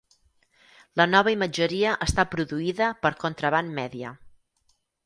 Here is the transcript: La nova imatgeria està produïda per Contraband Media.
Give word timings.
La 1.01 1.05
nova 1.09 1.33
imatgeria 1.35 1.93
està 2.09 2.27
produïda 2.33 2.91
per 3.05 3.17
Contraband 3.27 3.75
Media. 3.83 4.19